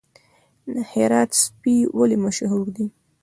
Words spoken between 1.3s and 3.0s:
سپي ولې مشهور دي؟